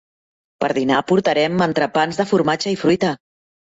Per 0.63 0.69
dinar 0.77 1.01
portarem 1.11 1.61
entrepans 1.67 2.21
de 2.23 2.27
formatge 2.33 2.77
i 2.77 2.81
fruita. 2.85 3.13